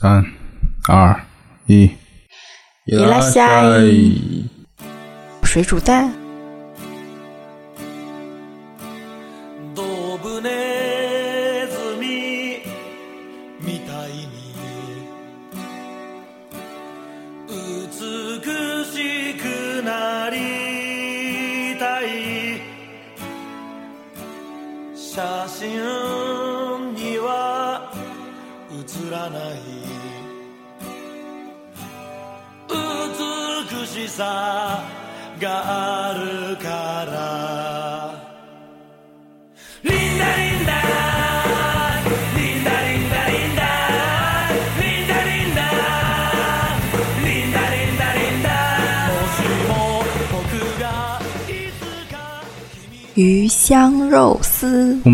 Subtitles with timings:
[0.00, 0.24] 三、
[0.86, 1.20] 二、
[1.66, 1.90] 一，
[2.84, 3.62] 伊拉夏
[5.42, 6.27] 水煮蛋。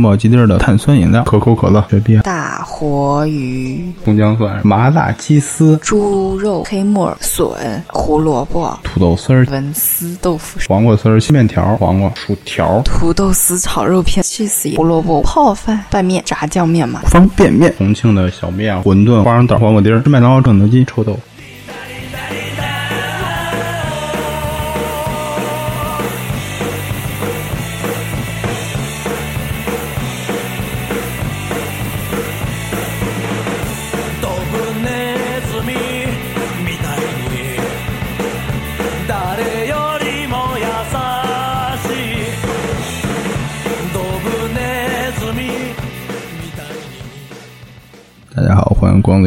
[0.05, 17.01] 丝、宫保鸡丁的碳酸饮料，可口可乐、雪碧、大活鱼、葱姜蒜、麻辣鸡丝、猪肉、黑木耳、笋、胡萝卜、土豆丝儿、文思豆腐、黄瓜丝儿、面条、黄瓜、薯条、土豆丝炒肉片、气死胡萝卜泡饭、拌面、炸酱面嘛。
[17.07, 21.21] 方便面、重庆的小面、馄饨、花生豆、黄瓜丁儿、麦当劳肯德基、臭豆腐。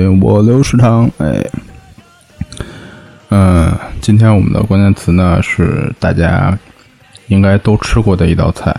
[0.09, 1.09] 我留食堂。
[1.17, 1.45] 哎，
[3.29, 6.57] 嗯，今天我们的关键词呢是大家
[7.27, 8.75] 应该都吃过的一道菜，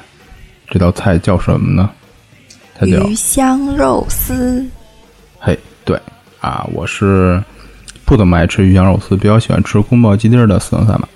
[0.68, 1.90] 这道菜叫什么呢？
[2.74, 4.64] 它叫鱼香肉丝，
[5.40, 6.00] 嘿，对
[6.40, 7.42] 啊，我是
[8.04, 11.08] 不怎么爱吃鱼香肉丝，比较喜欢吃宫保鸡丁的四能三马。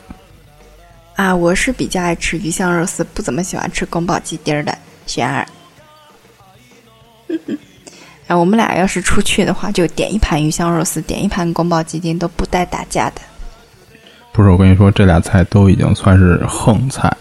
[1.15, 4.77] 啊，我是比较爱吃鱼香肉丝，不怎么喜欢吃宫保鸡丁儿的
[5.07, 5.47] 璇儿。
[8.33, 13.20] 啊，我们俩要是出去的话，就点一盘鱼香肉丝，点一盘宫保鸡丁，都不带打架的。
[14.33, 17.15] 不是，我跟你说，这俩菜都已经算是横菜，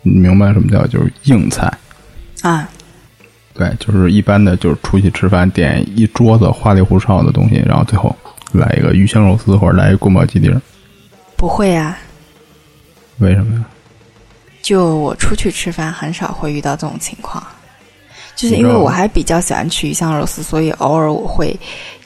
[0.00, 1.70] 你明白什么叫就是硬菜？
[2.40, 2.66] 啊，
[3.52, 8.16] 对，就是一般的，就是出去吃饭点一桌子花里胡哨的东西，然后最后
[8.52, 10.58] 来一个鱼香肉丝或者来一个宫保鸡丁，
[11.36, 11.98] 不会啊，
[13.18, 13.64] 为什么呀？
[14.62, 17.46] 就我出去吃饭很少会遇到这种情况，
[18.36, 21.58] 就是因为我还比较喜欢吃鱼香肉丝，所以偶尔我会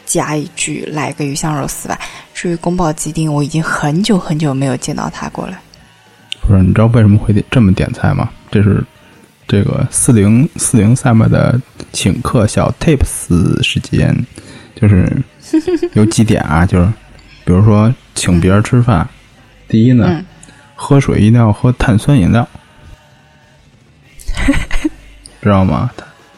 [0.07, 1.99] 加一句来个鱼香肉丝吧。
[2.33, 5.59] 至于宫保鸡丁，我已经很久很久没有见到他过了。
[6.41, 8.31] 不是，你知道为什么会这么点菜吗？
[8.51, 8.83] 这是
[9.47, 11.61] 这个四零四零 Sam 的
[11.93, 14.17] 请客小 tips 时间，
[14.75, 15.23] 就是
[15.95, 16.87] 有几点啊，就是
[17.45, 19.07] 比如说请别人吃饭，
[19.69, 20.25] 第一呢，嗯
[20.75, 22.49] 喝水一定要喝碳酸饮料，
[25.43, 25.91] 知道吗？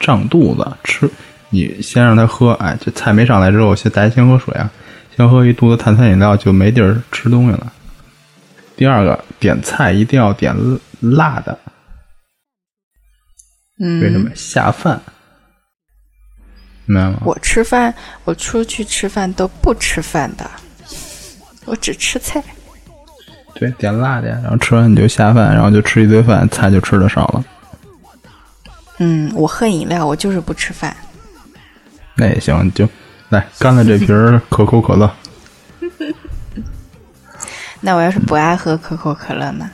[0.03, 1.09] 它胀肚子，吃
[1.51, 4.69] 你先让他喝，哎，这菜没上来之后，先大家先喝水啊，
[5.17, 7.73] 先喝一肚子碳酸饮料，就没地儿吃东西了。
[8.75, 10.55] 第二个，点菜一定要点
[11.01, 11.59] 辣的，
[13.79, 14.31] 嗯，为什么？
[14.35, 15.01] 下饭，
[16.87, 17.19] 明白吗？
[17.25, 20.51] 我吃饭，我出去吃饭都不吃饭的，
[21.67, 22.43] 我只吃菜。
[23.55, 27.45] 对，点辣的呀，然后吃完你就下饭，然后就吃一堆饭，菜就吃的少了。
[29.05, 30.97] 嗯，我喝饮料，我就是不吃饭。
[32.15, 32.89] 那也行，就
[33.31, 34.07] 来干了这瓶
[34.49, 35.13] 可口可乐。
[37.81, 39.69] 那我要是不爱喝可口可乐呢？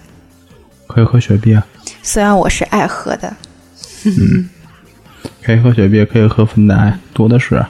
[0.87, 1.67] 可以喝雪碧啊，
[2.03, 3.37] 虽然我是爱喝的，
[4.05, 4.49] 嗯
[5.43, 7.63] 可以喝雪碧，可以喝芬达，多的是。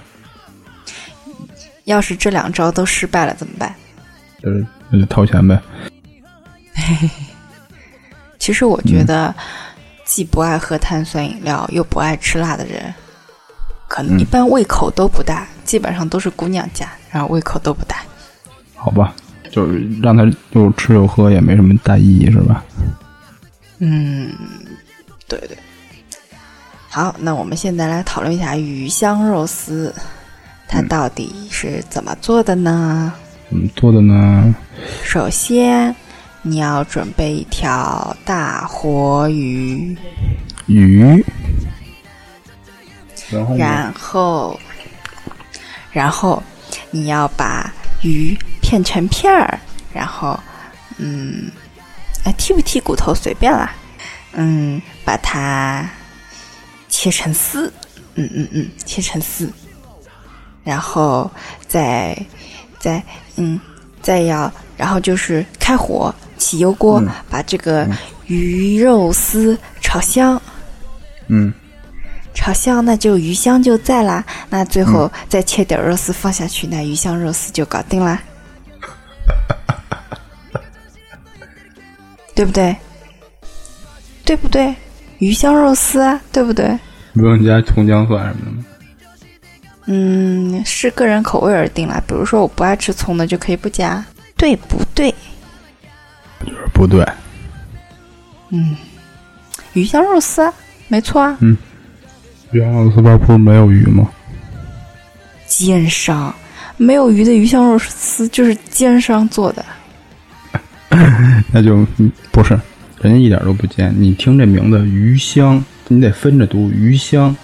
[1.86, 3.74] 要是这两招都失败了怎么办？
[4.40, 5.60] 就是掏钱呗。
[8.38, 9.34] 其实我觉得，
[10.08, 12.92] 既不爱喝碳酸饮料又不爱吃辣的人，
[13.86, 17.98] 可能一般胃口都不大，基本上都是姑娘家，然后胃口都不大。
[18.74, 19.14] 好吧，
[19.50, 22.64] 就是让他又吃又喝也没什么大意义，是吧？
[23.80, 24.32] 嗯，
[25.28, 25.56] 对对。
[26.88, 29.94] 好，那我们现在来讨论一下鱼香肉丝，
[30.66, 33.12] 它到底是怎么做的呢？
[33.50, 34.54] 怎么做的呢？
[35.04, 35.94] 首先，
[36.42, 39.96] 你要准备一条大活鱼，
[40.66, 41.24] 鱼，
[43.30, 43.56] 然后？
[43.56, 44.60] 然后，
[45.92, 46.42] 然后
[46.90, 49.58] 你要把鱼片成片儿，
[49.92, 50.38] 然后，
[50.96, 51.50] 嗯，
[52.24, 53.72] 哎，剔不剔骨头随便啦，
[54.32, 55.88] 嗯，把它
[56.88, 57.72] 切成丝，
[58.14, 59.52] 嗯嗯嗯，切成丝，
[60.62, 61.30] 然后
[61.66, 62.16] 再
[62.78, 63.02] 再
[63.36, 63.60] 嗯
[64.00, 67.86] 再要，然后就是开火起油锅，嗯把这个
[68.26, 70.40] 鱼肉丝炒香。
[71.26, 71.52] 嗯，
[72.32, 74.24] 炒香，那就鱼香就在啦。
[74.48, 78.22] 那最嗯后再切点肉丝放下去，那鱼香肉丝就搞定啦，
[82.34, 82.74] 对不对？
[84.24, 84.74] 对不对？
[85.18, 86.78] 鱼香肉丝啊，对不对？
[87.12, 88.64] 不用加葱姜蒜什么的吗？
[89.86, 92.00] 嗯，是个人口味而定啦。
[92.06, 94.04] 比如说我不爱吃葱的，就可以不加，
[94.36, 95.12] 对不对？
[96.78, 97.04] 就是不对，
[98.50, 98.76] 嗯
[99.72, 100.52] 鱼香肉丝啊，
[100.86, 101.36] 没错啊。
[101.40, 101.56] 嗯
[102.52, 104.08] 鱼香肉丝包不是没有鱼吗？
[105.46, 106.32] 奸商，
[106.76, 109.64] 没有鱼的鱼香肉丝就是奸商做的。
[111.52, 112.58] 那就嗯不是，
[113.00, 113.94] 人家一点都不奸。
[113.96, 117.34] 你听这名字鱼香，你得分着读，鱼香，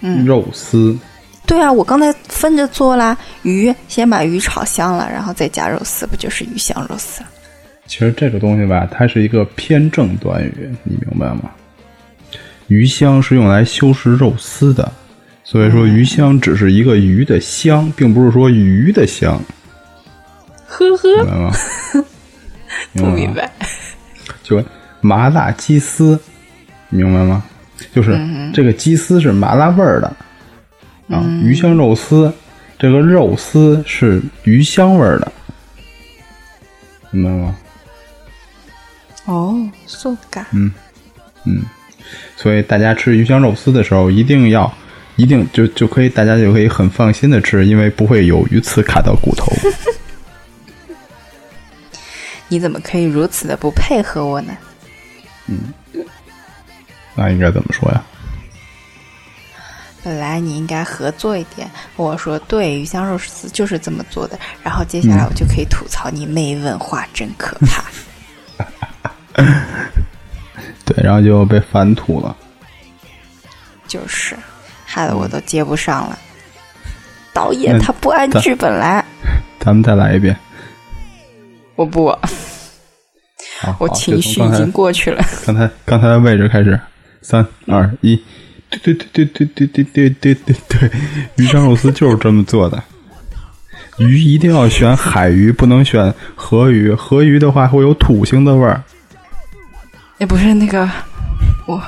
[0.00, 0.98] 嗯肉丝，
[1.46, 7.28] 对啊，我刚才分着做啦，鱼先把鱼炒香了，然后再加肉丝，不就是鱼香肉丝了？
[7.90, 11.50] 其实这个东西吧，它是一个偏正短语，你明白吗？
[12.68, 14.92] 鱼香是用来修饰肉丝的，
[15.42, 19.42] 所以说鱼香只是一个鱼的香，并不是说鱼的香，
[20.68, 21.52] 呵呵明， 白吗？
[22.94, 23.34] 不明？
[23.34, 23.50] 白。
[24.44, 24.62] 就
[25.00, 26.16] 麻辣鸡丝，
[26.90, 27.42] 明白吗？
[27.92, 28.16] 就是
[28.54, 30.06] 这个鸡丝是麻辣味儿的
[31.08, 32.32] 啊，鱼香肉丝，
[32.78, 35.32] 这个肉丝是鱼香味儿的，
[37.10, 37.56] 明白吗？
[39.30, 40.44] 哦，so ga，
[42.36, 44.72] 所以大家吃鱼香肉丝的时候，一定要，
[45.14, 49.46] 一定就就可以，大家就可以很放心的吃，因为不会有鱼刺卡到骨头。
[52.48, 54.52] 你怎么可以如此的不配合我呢？
[55.46, 55.72] 嗯
[57.14, 58.02] 那应该怎么说呀？
[60.02, 67.84] 本来你应该合作一点，我说对，鱼香肉丝就是这么做的，然后接下来我就可以吐槽你没文化真可怕。
[71.10, 72.36] 然后就被反吐了。
[73.88, 74.36] 就是，
[74.84, 76.16] 害得我都接不上了。
[77.32, 79.04] 导演他不按剧本来，
[79.58, 80.36] 咱们再来一遍。
[81.74, 82.06] 我不，
[83.60, 85.20] 好，我情绪已经过去了。
[85.44, 86.78] 刚才刚才的位置开始，
[87.22, 88.14] 三二一，
[88.68, 90.90] 对对对对对对对对对对，
[91.38, 92.80] 鱼香肉丝就是这么做的。
[93.98, 96.92] 鱼一定要选海鱼，不能选河鱼。
[96.92, 98.80] 河鱼的话会有土腥的味儿。
[100.20, 100.86] 也不是那个，
[101.64, 101.82] 我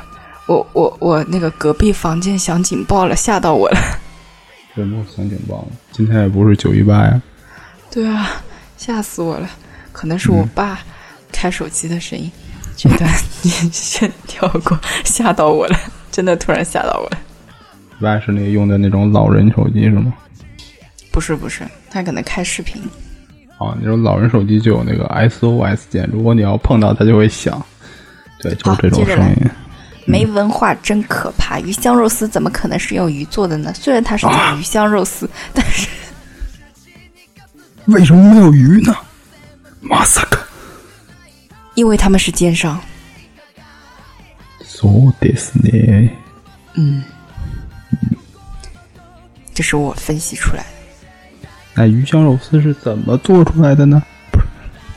[0.47, 3.79] 我我我那个隔壁房间响警报了，吓到我了。
[4.75, 5.69] 为什么响警报了？
[5.93, 7.21] 今天也不是九一八呀。
[7.91, 8.43] 对啊，
[8.79, 9.47] 吓死我了！
[9.93, 10.81] 可能是我爸
[11.31, 12.33] 开手机的声音，
[12.75, 13.07] 这段
[13.43, 15.79] 你先跳过，吓到我了，
[16.11, 17.19] 真的突然吓到我了。
[18.01, 20.11] 一般是那个用的那种老人手机是吗？
[21.11, 22.81] 不是不是，他可能开视频。
[23.59, 27.63] 啊，那种老人手机就有那个 SOS 键，如果你要碰到它就会响。
[28.42, 29.52] 对，就是这种好接着来声音。
[30.06, 31.60] 没文化真可怕！
[31.60, 33.74] 鱼香肉丝怎么可能是用鱼做的呢？
[33.74, 35.90] 虽然它是叫鱼香肉丝， 但是
[37.88, 38.96] 为什么没有鱼呢？
[39.82, 40.40] 马萨克。
[41.76, 42.80] 因为他们是奸商。
[44.66, 46.12] そうですね。
[49.54, 51.50] 这是我分析出来的。
[51.74, 54.02] 那鱼香肉丝是怎么做出来的呢？
[54.32, 54.46] 不是，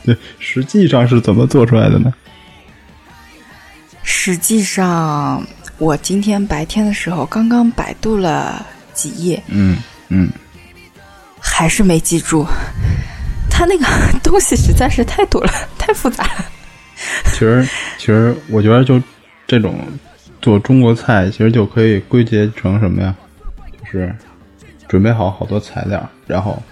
[0.05, 2.13] 对，实际上是怎么做出来的呢？
[4.08, 5.44] 实际上，
[5.78, 9.76] 我今天白天的时候刚刚百度了几页，嗯
[10.08, 10.30] 嗯，
[11.40, 12.46] 还是没记住。
[13.50, 13.84] 它那个
[14.22, 16.46] 东西实在是太多了， 太复杂了。
[17.32, 19.02] 其实其实我觉得就
[19.44, 19.80] 这种
[20.40, 23.12] 做中国菜，其实就可以归结成什么呀？
[23.84, 24.14] 就是
[24.86, 26.62] 准备好好多材料，然后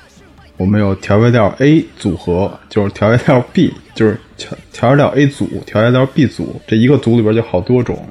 [0.56, 8.06] 我们有调味料 A 组合，就是调味料 B，就是调调味料 A 组、调味料 B 组，这一个组里边就好多种。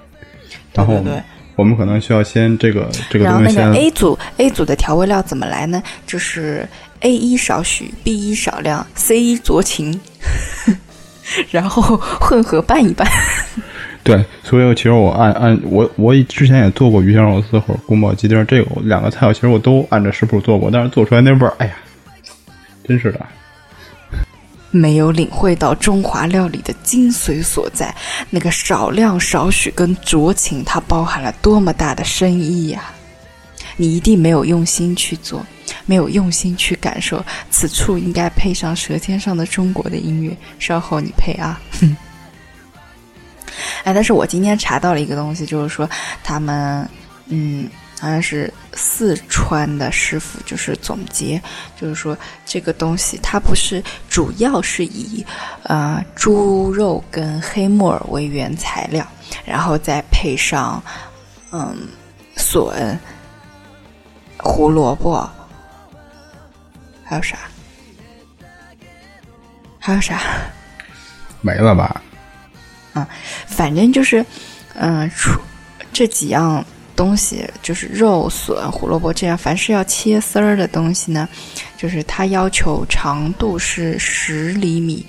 [0.74, 1.04] 然后
[1.56, 5.82] 我们可能需要先这个这个然后那个 A 组 A 组的调味料怎么来呢？
[6.08, 6.68] 就是
[7.02, 10.00] A 一少许，B 一少量，C 一酌情，
[11.52, 13.08] 然后混合拌一拌。
[14.04, 21.74] 对，所以其实我按按我我之前也做过鱼香肉丝或者宫保鸡丁，这个我两个菜我其实我都按着食谱做过，但是做出来那味儿，哎呀，
[22.88, 23.20] 真是的。
[24.74, 27.94] 没有领会到中华料理的精髓所在，
[28.32, 32.92] 那个少量少许跟酌情，它包含了多么大的深意呀、
[33.78, 35.46] 你一定没有用心去做，
[35.86, 41.62] 没有用心去感受，此处应该配上《舌尖上的中国》的音乐，稍后你配啊。
[41.80, 41.96] 哼
[43.86, 45.88] 哎，但是我今天查到了一个东西，就是说
[46.24, 46.90] 他们，
[47.28, 51.42] 嗯，好像是四川的师傅就是总结，
[51.80, 55.26] 就是说这个东西它不是主要是以
[55.64, 59.06] 呃猪肉跟黑木耳为原材料，
[59.46, 60.82] 然后再配上
[61.52, 61.88] 嗯
[62.36, 63.00] 笋、
[64.38, 65.30] 胡萝卜，
[67.04, 67.38] 还有啥？
[69.80, 70.20] 还有啥？
[71.42, 72.02] 没了吧？
[72.94, 73.06] 嗯
[73.46, 74.26] 反正就是，
[74.76, 75.40] 嗯、出
[75.92, 76.64] 这几样
[76.96, 81.28] 东西，就是肉、笋、胡萝卜这样，凡是要切丝儿的东西呢，
[81.78, 85.06] 就是它要求长度是十厘米，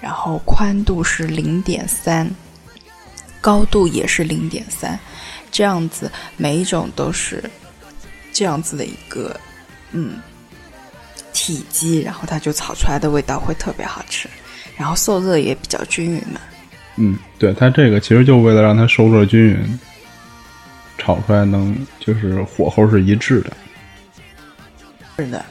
[0.00, 2.30] 然后宽度是零点三，
[3.40, 4.98] 高度也是零点三，
[5.50, 7.42] 这样子每一种都是
[8.32, 9.38] 这样子的一个
[9.92, 10.20] 嗯
[11.32, 14.28] 体积，然后它就炒出来的味道会特别好吃，
[14.76, 16.40] 然后受热也比较均匀嘛。
[16.96, 19.80] 嗯，对，它这个其实就为了让它受热均匀，
[21.02, 23.52] 炒出来能就是火候是一致的。
[25.18, 25.44] 是的，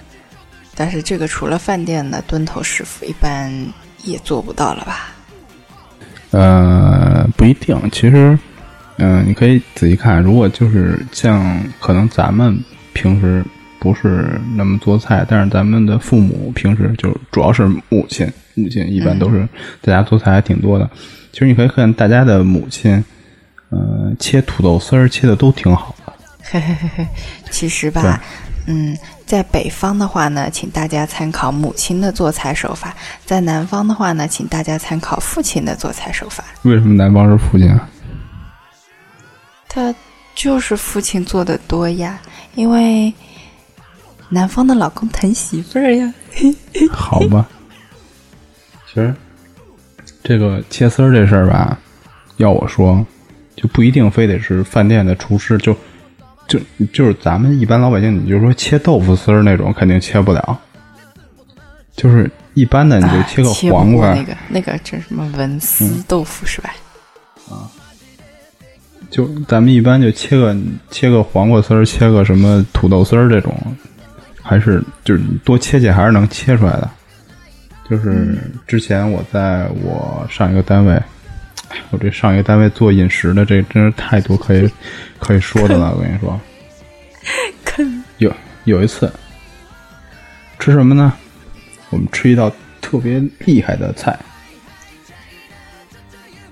[0.75, 3.51] 但是这个除了饭店的蹲头师傅，一般
[4.03, 5.13] 也做不到了吧？
[6.31, 7.77] 呃，不一定。
[7.91, 8.37] 其实，
[8.97, 12.57] 嗯、你可以仔细看，如果就是像可能咱们
[12.93, 13.43] 平时
[13.77, 19.47] 不是那么做菜，但是咱们的父母平时就主要是母亲，母亲一般都是
[19.81, 20.89] 在家做菜还挺多的。
[21.33, 23.03] 其实你可以看大家的母亲，
[23.71, 26.13] 呃，切土豆丝儿切的都挺好的。
[26.43, 27.07] 嘿嘿嘿嘿，
[27.49, 28.21] 其实吧，
[28.67, 32.89] 嗯，在北方的话呢，请大家参考母亲的做菜手法；
[33.25, 36.43] 在南方的话呢，请大家参考父亲的做菜手法。
[36.63, 37.89] 为什么南方是父亲啊？
[39.69, 39.95] 他
[40.35, 42.19] 就是父亲做的多呀，
[42.55, 43.13] 因为
[44.27, 46.13] 南方的老公疼媳妇儿呀。
[46.91, 47.47] 好吧，
[48.87, 49.15] 其实
[50.21, 51.79] 这个切丝儿这事儿吧，
[52.35, 53.05] 要我说，
[53.61, 55.75] 就不一定非得是饭店的厨师，就
[56.47, 56.59] 就
[56.91, 60.59] 就是咱们一般老百姓，你就说切豆腐丝儿那种，肯定切不了。
[61.95, 66.73] 就是一般的，你就啊切个黄瓜，过那个那个叫什么文思豆腐是吧？
[67.49, 67.69] 啊
[69.11, 70.55] 就咱们一般就切个
[70.89, 73.53] 切个黄瓜丝儿，切个什么土豆丝儿这种，
[74.41, 76.89] 还是就是多切切还是能切出来的。
[77.89, 81.03] 就是之前我在我上一个单位，哎
[81.89, 84.69] 我这上一个单位做饮食的，这真是太多可以
[85.19, 85.93] 可以说的了。
[85.95, 86.39] 我跟你说，
[88.19, 88.33] 有
[88.65, 89.11] 有一次
[90.59, 91.13] 吃什么呢？
[91.89, 94.17] 我们吃一道特别厉害的菜，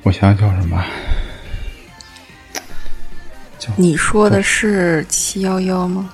[0.04, 0.84] 我想想叫什么？
[3.76, 6.10] 你说的是七幺幺吗？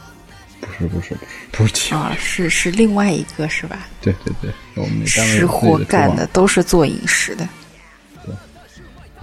[0.60, 3.88] 不是不是不是不是气啊，是是另外一个是吧？
[4.02, 6.28] 对对对，我们那单位干的。
[6.28, 7.48] 都是做饮食的。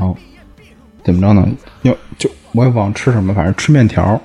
[0.03, 0.17] 然后
[1.05, 1.49] 怎么着呢？
[1.83, 4.21] 要就我也忘了吃什么，反正吃面条，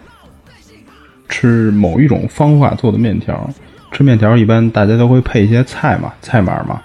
[1.30, 3.48] 吃某一种方法做的面条。
[3.92, 6.82] 吃面条一般大家都会配一些菜嘛，菜码嘛。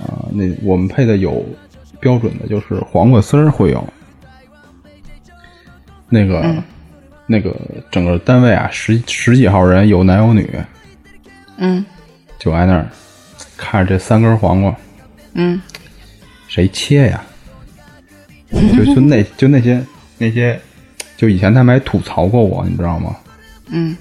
[0.00, 1.44] 啊、那我们配的有
[2.00, 3.86] 标准的，就是黄瓜丝儿会有。
[6.08, 6.54] 那个、
[7.26, 7.56] 那个
[7.92, 10.50] 整个单位啊，十十几号人，有男有女，
[11.58, 11.84] 嗯
[12.38, 12.88] 就挨那儿
[13.56, 14.76] 看着这三根黄瓜，
[15.34, 15.60] 嗯，
[16.48, 17.24] 谁切呀？
[18.76, 19.84] 就就那就那些
[20.18, 20.58] 那些，
[21.16, 23.16] 就以前他们还吐槽过我，你知道吗？
[23.68, 23.96] 嗯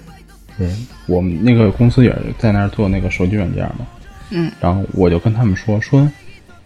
[0.58, 0.70] 对，
[1.08, 3.88] 我们那个公司也是在那儿做那个手机软件嘛。
[4.30, 4.52] 嗯。
[4.62, 6.08] 然后我就跟他们说说，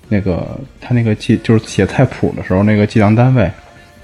[0.10, 3.50] 那个他那个计就是写菜谱的时候，那个计量单位，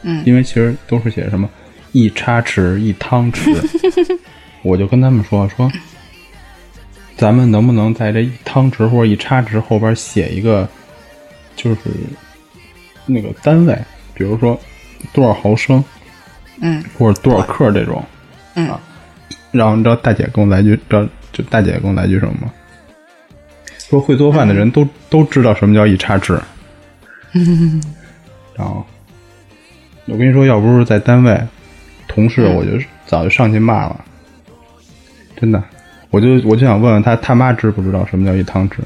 [0.03, 1.49] 嗯因为其实都是写什么
[1.91, 3.51] 一叉匙一汤匙，
[4.63, 5.69] 我就跟他们说说，
[7.17, 10.67] 咱们能不能在这一汤匙或者一叉匙后边写一个，
[11.57, 11.77] 就是
[13.05, 13.77] 那个单位，
[14.13, 14.59] 比如说
[15.11, 15.83] 多少毫升
[16.61, 18.03] 嗯或者多少克这种。
[18.55, 18.79] 嗯啊
[19.51, 22.51] 然后你知道大姐跟我来句，知道就大姐跟我来句什么吗？
[23.77, 26.39] 说会做饭的人都、都知道什么叫一叉匙。
[28.55, 28.83] 然后
[30.05, 31.39] 我跟你说，要不是在单位，
[32.07, 32.71] 同事我就
[33.05, 34.03] 早就上去骂了。
[35.35, 35.63] 真的，
[36.09, 38.77] 我就我就想问问他他妈知不知道什么叫一汤匙？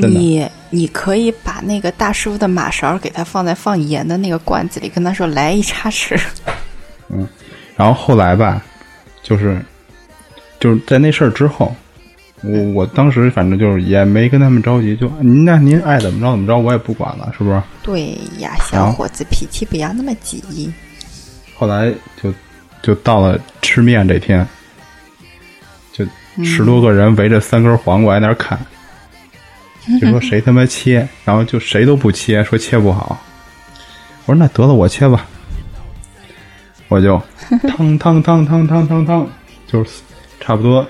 [0.00, 6.18] 的你你可以把那个大师傅的马勺给他放在放盐的那个罐子里，跟他说来一叉匙。
[7.76, 8.62] 然后后来吧，
[9.22, 9.60] 就是
[10.60, 11.74] 就是在那事儿之后，
[12.42, 17.62] 我我当时反正就是也没跟他们着急，就您那您爱怎么着怎么着，我也不管了，是不是？
[17.82, 20.72] 对呀，小伙子脾气不要那么急。
[21.56, 22.32] 后来就
[22.82, 24.46] 就到了吃面这天，
[25.92, 26.04] 就
[26.44, 28.58] 十多个人围着三根黄瓜在那儿看，
[30.00, 33.20] 就说谁他妈切，然后就谁都不切，说切不好。
[34.26, 35.26] 我说那得了，我切吧。
[36.88, 37.20] 我就
[37.76, 39.26] 汤汤汤汤汤汤汤，
[39.66, 39.90] 就是
[40.40, 40.86] 差不多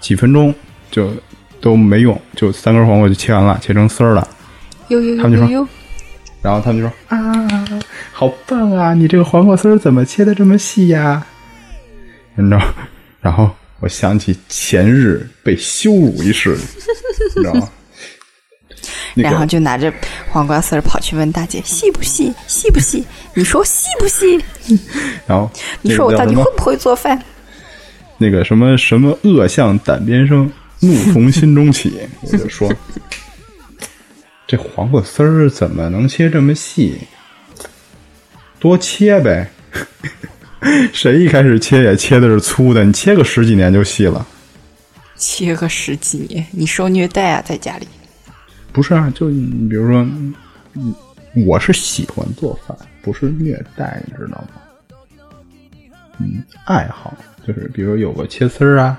[0.00, 0.54] 几分钟
[0.90, 1.12] 就
[1.60, 4.26] 都没用，就三根黄瓜就切完了，切成丝儿了。
[4.88, 5.68] 呦呦他们就说
[6.40, 7.82] 然后他们就说啊，
[8.12, 8.94] 好棒啊！
[8.94, 11.24] 你这个黄瓜丝儿怎么切的这么细呀？
[12.34, 12.60] 你知道？
[13.20, 16.56] 然后我想起前日被羞辱一事，
[17.36, 17.68] 你知道吗？
[19.14, 19.92] 那个然后就拿着
[20.30, 23.04] 黄瓜丝儿跑去问大姐细不细，细不细？
[23.34, 24.42] 你说细不细？
[25.26, 25.50] 然后
[25.80, 27.22] 你说我到底会不会做饭？
[28.18, 30.50] 那个什么什么恶向胆边生，
[30.80, 32.00] 怒从心中起。
[32.22, 32.72] 我就说，
[34.46, 36.98] 这黄瓜丝儿怎么能切这么细？
[38.58, 39.50] 多切呗。
[40.92, 44.24] 谁一开始切也切的是粗的，你切个十几年就细了。
[45.16, 47.88] 切个十几年，你受虐待啊，在家里。
[48.72, 50.00] 不是啊，就你比如说，
[50.74, 50.94] 嗯，
[51.46, 54.48] 我是喜欢做饭，不是虐待，你知道吗？
[56.18, 57.12] 嗯，爱好
[57.46, 58.98] 就是比如有个切丝儿啊，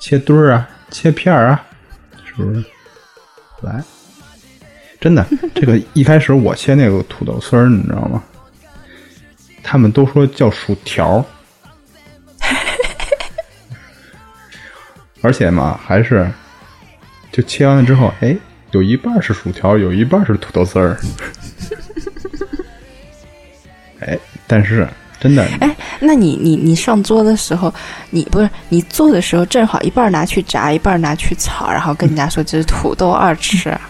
[0.00, 1.64] 切墩儿啊，切片儿啊，
[2.24, 2.64] 是不是？
[3.62, 3.82] 来，
[5.00, 8.22] 真的， 这个一开始我切那个土豆丝儿，你知道吗？
[9.62, 11.24] 他们都说叫薯条，
[15.22, 16.28] 而且嘛，还是
[17.30, 18.36] 就切完了之后，哎，
[18.72, 20.98] 有一半是薯条，有一半是土豆丝儿。
[24.00, 24.88] 哎，但是
[25.20, 27.72] 真的，哎，那你你你上桌的时候，
[28.10, 33.80] 你不是你做的时候正好一半拿去炸，一半拿去炒，然后跟人家说这是土豆二吃，啊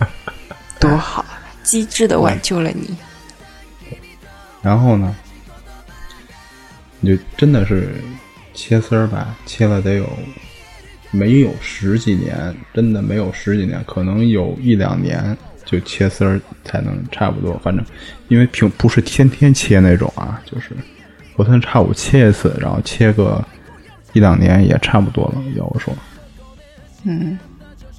[0.80, 1.24] 多好，
[1.62, 2.96] 机智的挽救了你。
[4.62, 5.14] 然后呢，
[6.98, 7.94] 你就真的是
[8.52, 10.10] 切丝儿吧，切了得有
[11.10, 17.58] 没有十几年，真的没有十几年，可能有一两年就切丝儿才能差不多。
[17.62, 17.84] 反正
[18.28, 20.70] 因为平不是天天切那种啊，就是
[21.36, 23.44] 隔三差五切一次，然后切个
[24.12, 25.42] 一两年也差不多了。
[25.56, 25.94] 要我说，
[27.04, 27.38] 嗯，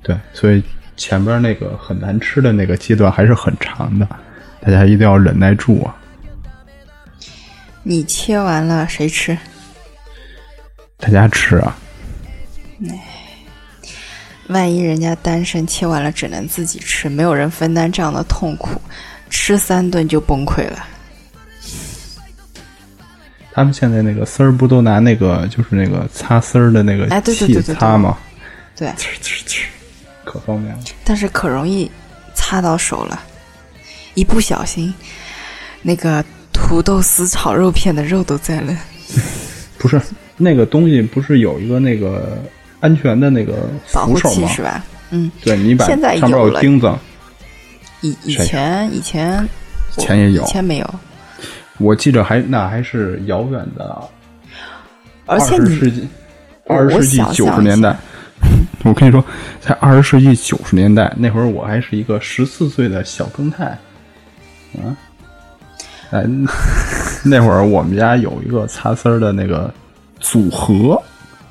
[0.04, 0.64] 对，所以
[0.96, 4.08] 前边那个很难吃的那个阶段还是很长的，
[4.62, 5.96] 大家一定要忍耐住啊。
[7.84, 9.36] 你切完了谁吃？
[10.98, 11.76] 大家吃啊，
[14.48, 18.82] 万一人家单身切完了只能自己吃，没有人分担这样的痛苦，
[19.30, 20.86] 吃三顿就崩溃了。
[23.54, 28.18] 他们现在那个丝儿不都拿那个就是那个擦丝儿的那个哎对对器擦吗？
[28.76, 28.90] 对，
[30.24, 30.82] 可方便了。
[31.04, 31.90] 但是可容易
[32.34, 33.22] 擦到手了，
[34.14, 34.94] 一不小心，
[35.82, 38.78] 那个土豆丝炒肉片的肉都在了。
[39.78, 40.02] 不是
[40.38, 42.42] 那个东西，不是有一个那个
[42.82, 43.54] 安全的那个
[43.94, 44.84] 保护扶手是吧？
[45.12, 46.94] 嗯，对你把现在上面有钉子，
[48.02, 49.48] 以以前以前
[49.98, 50.44] 以前也有。
[50.44, 50.96] 以前没有，
[51.78, 54.10] 我记着还那还是遥远的
[55.26, 56.08] 而且二十世纪
[56.66, 57.96] 我二十世纪九十年代。
[58.84, 59.24] 我跟你说，
[59.60, 63.66] 在二十世纪九十年代那会儿，我还是一个十四岁的小正太，
[64.82, 64.98] 啊，
[66.10, 66.26] 哎，
[67.24, 69.72] 那会儿我们家有一个擦丝儿的那个
[70.20, 71.00] 组合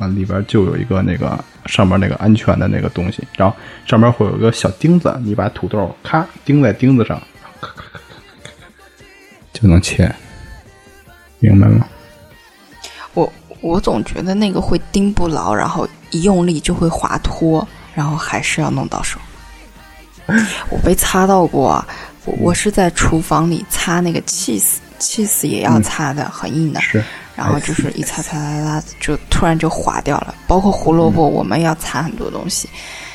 [0.01, 3.55] 啊，里边就有一个那个上面那个安全的那个东西，然后
[3.87, 7.21] 上面会有一个小钉子，你把土豆咔钉在钉子上，
[7.61, 8.51] 咔咔咔咔
[9.53, 10.11] 就能切，
[11.39, 11.87] 明白吗？
[13.13, 19.21] 我我总觉得那个会钉不牢，然后一用力就会滑脱，然后还是要弄到手。
[20.71, 21.87] 我被擦到过啊，
[22.25, 26.81] 我我是在厨房里擦那个 cheese，cheese 也要擦的，很硬的。
[26.81, 27.05] 是，
[27.37, 30.35] 然后就是一擦擦擦擦，就突然就滑掉了。
[30.47, 32.69] 包括胡萝卜，我们要擦很多东西，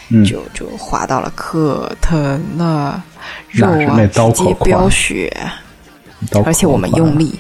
[0.10, 3.04] 嗯就就滑到了，可疼了，
[3.52, 5.32] 肉那是啊那刀可直接飙血，
[6.32, 7.38] 刀而且我们用力。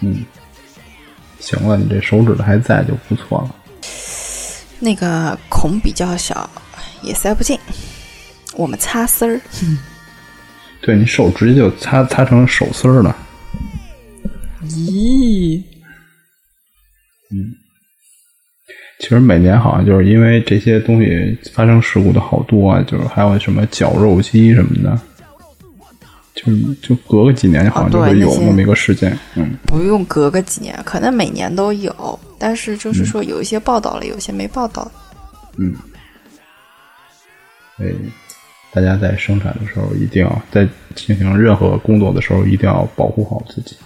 [0.00, 0.24] 嗯，
[1.40, 3.54] 行了，你这手指头还在就不错了。
[4.78, 6.48] 那个孔比较小，
[7.02, 7.58] 也塞不进。
[8.54, 9.40] 我们擦丝儿，
[10.82, 13.16] 对你手直接就擦擦成手丝儿了。
[14.64, 15.62] 咦，
[18.98, 24.98] 其实每年好像就是因为这些东西发生事故的好多啊，就是还有什么绞肉机什么的，
[26.34, 29.16] 就就隔个几年好像就会有那么一个事件。
[29.34, 34.90] 嗯，不用隔个几年，可能每年都有，但是就是说有一些报道了，有些没报道。
[37.76, 37.94] 所以
[38.72, 43.76] 大家在生产的时候一定要在进行任何工作的时候一定要保护好自己。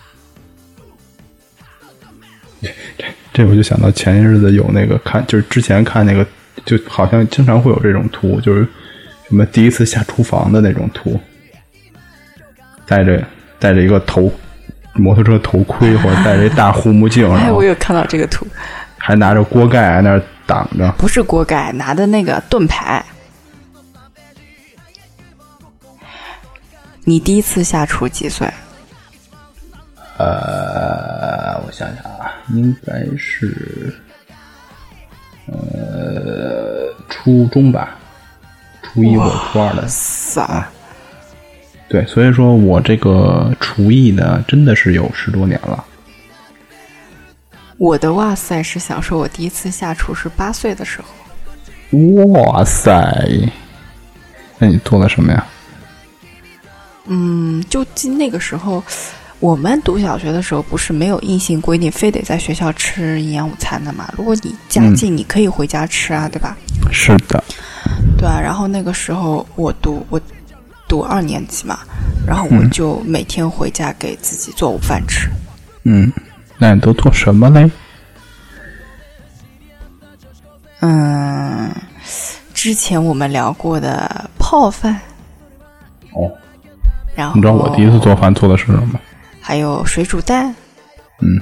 [3.40, 6.26] 这这我就想到前些日子有那个看，就是之前看那个，
[6.66, 8.66] 就好像经常会有这种图，就是
[9.29, 11.18] 什么第一次下厨房的那种图，
[12.87, 13.24] 戴着
[13.59, 14.31] 戴着一个头
[14.92, 18.46] 摩托车头盔或者戴着一大护目镜，然 哎，我有看到这个图，
[18.98, 20.92] 还拿着锅盖在那儿挡着。
[20.98, 23.03] 不是锅盖，拿的那个盾牌。
[27.05, 28.46] 你第一次下厨几岁？
[30.20, 33.94] 呃，我想想啊，应该是
[35.46, 37.96] 呃初中吧，
[38.83, 39.88] 初一或者初二的。
[39.88, 40.68] 啥？
[41.88, 45.83] 对，所以说我这个厨艺呢，真的是有十多年了。
[47.78, 51.09] 我的哇塞是想说，我第一次下厨是八岁的时候。
[52.26, 52.92] 哇塞！
[54.59, 55.46] 那你做了什么呀？
[57.06, 58.85] 嗯，就记那个时候，
[59.40, 64.07] 我们读小学的时候，不是没有硬性规定非得在学校吃营养午餐的嘛？
[64.16, 66.55] 如果你家近，你可以回家吃啊，对吧？
[66.92, 67.42] 是的，
[68.18, 68.38] 对啊。
[68.38, 70.20] 然后那个时候我读我
[70.87, 71.79] 读二年级嘛，
[72.26, 75.31] 然后我就每天回家给自己做午饭吃。
[75.85, 76.12] 嗯，
[76.59, 77.70] 那你都做什么嘞？
[80.81, 81.74] 嗯，
[82.53, 85.00] 之前我们聊过的泡饭，
[86.12, 86.31] 哦，
[87.14, 89.00] 然后你知道我第一次做饭做的是什么吗？
[89.50, 90.54] 还有水煮蛋，
[91.18, 91.40] 嗯，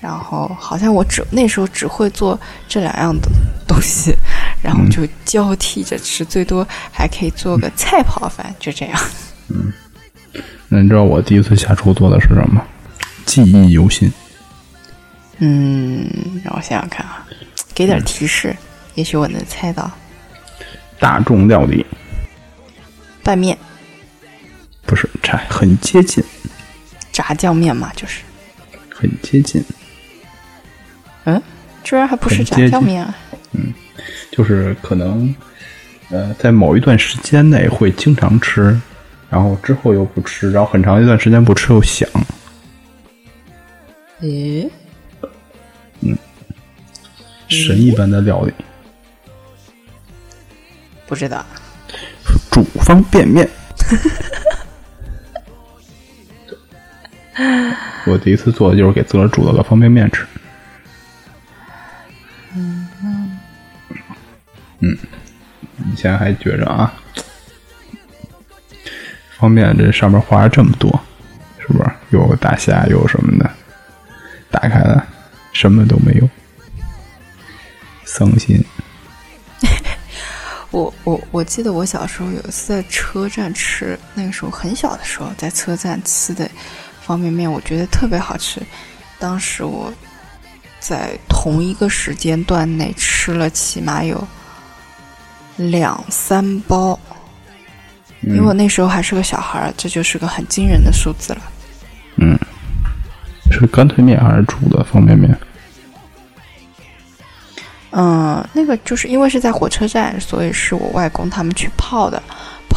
[0.00, 3.30] 然后好像我只那时候只会做这两样的
[3.68, 4.12] 东西，
[4.60, 9.00] 然后就交替着吃，最多还可以做个菜泡饭，就这样。
[9.46, 9.72] 嗯
[10.68, 12.60] 那你知道我第一次下厨做的是什么？
[13.24, 14.12] 记忆犹新。
[15.38, 16.10] 嗯，
[16.44, 17.24] 让我想想看啊，
[17.72, 18.56] 给点提示，
[18.96, 19.88] 也许我能猜到。
[20.98, 21.86] 大众料理
[23.22, 23.56] 拌面、
[24.84, 26.24] 不是，差很接近，
[27.20, 28.22] 炸酱面嘛，就是。
[28.94, 29.62] 很接近，
[31.24, 31.42] 嗯，
[31.84, 33.14] 居然还不是炸酱面啊！
[34.30, 35.34] 就是可能
[36.10, 38.78] 呃，在某一段时间内会经常吃，
[39.28, 42.08] 然后之后又不吃，然后很长一段时间不吃又想。
[44.20, 44.70] 诶，
[47.48, 48.52] 神一般的料理，
[51.06, 51.44] 不知道。
[52.50, 53.48] 煮方便面。
[58.06, 60.26] 我第一次做的就是给自个儿煮了个方便面吃。
[62.54, 62.88] 嗯
[64.80, 64.96] 嗯，
[65.92, 66.92] 以前还觉着啊，
[69.38, 71.00] 方便这上面画了这么多，
[71.58, 71.90] 是不是？
[72.10, 73.50] 有个大虾，有什么的，
[74.50, 75.06] 打开了
[75.52, 76.28] 什么都没有，
[78.04, 78.64] 伤心。
[80.70, 86.48] 我我我记得我小时候有一次在车站吃，那个时候很小的时候在车站吃的
[87.10, 88.62] 方便面，我觉得特别好吃。
[89.18, 89.92] 当时我
[90.78, 94.24] 在同一个时间段内吃了起码有
[95.56, 96.96] 两三包，
[98.22, 101.42] 因为我那时候还是个小孩儿，这就是个很惊人的数字了。
[102.18, 102.38] 嗯，
[103.50, 105.36] 是干脆面还是煮的方便面？
[107.90, 112.22] 嗯，那个就是因为是在火车站，所以是我外公他们去泡的。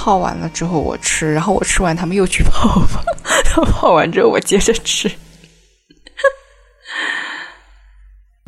[0.03, 3.01] 泡完了之后我吃，然后我吃完他们又去泡吧，
[3.71, 5.09] 泡完之后我接着吃。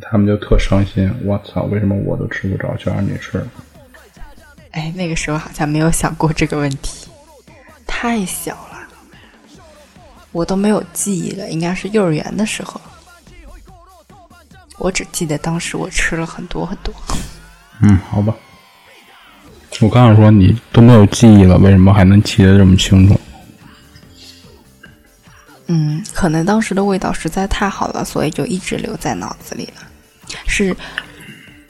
[0.01, 1.09] 他们就特伤心。
[1.23, 3.47] 我操，为什么我都吃不着，就让你吃了？
[4.71, 7.07] 哎，那个时候好像没有想过这个问题，
[7.87, 8.79] 太小了，
[10.33, 12.81] 我都没有记忆了，应该是幼儿园的时候。
[14.77, 16.93] 我只记得当时我吃了很多很多。
[17.81, 18.35] 嗯，好吧。
[19.81, 23.19] 我刚想说你都没有记忆了，为什么还能记得这么清楚？
[25.67, 29.81] 嗯，可能当时的味道实在太好了，所以就一直留在脑子里了。
[30.47, 30.75] 是